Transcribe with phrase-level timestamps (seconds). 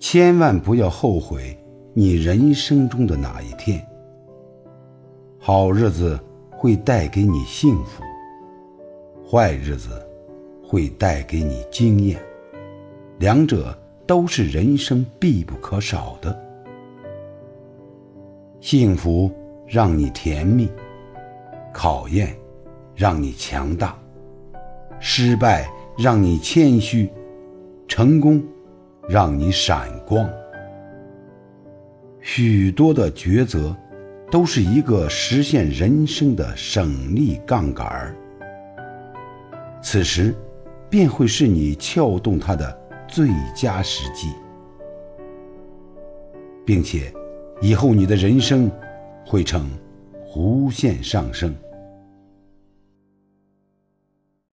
[0.00, 1.56] 千万不要后悔
[1.92, 3.84] 你人生中的哪一天。
[5.38, 6.18] 好日子
[6.50, 8.02] 会带给你幸福，
[9.28, 9.90] 坏日子
[10.62, 12.20] 会带给你经验，
[13.18, 16.36] 两者都是人生必不可少的。
[18.60, 19.30] 幸福
[19.66, 20.68] 让你甜蜜，
[21.72, 22.36] 考验
[22.94, 23.98] 让你强大，
[25.00, 27.10] 失败让你谦虚，
[27.86, 28.42] 成功
[29.08, 30.28] 让你闪光。
[32.20, 33.74] 许多的抉择。
[34.30, 38.14] 都是一个实现人生的省力杠杆儿，
[39.82, 40.34] 此时
[40.90, 44.28] 便会是你撬动它的最佳时机，
[46.62, 47.10] 并且
[47.62, 48.70] 以后你的人生
[49.24, 49.66] 会呈
[50.26, 51.54] 弧线上升。